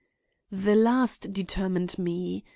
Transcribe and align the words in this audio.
"The 0.51 0.75
last 0.75 1.31
determined 1.31 1.99
me. 1.99 2.43